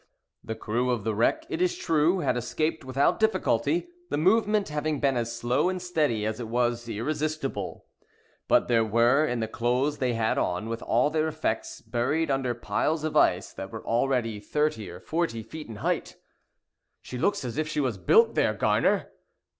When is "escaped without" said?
2.35-3.19